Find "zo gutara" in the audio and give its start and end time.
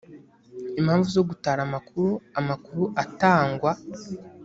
1.15-1.59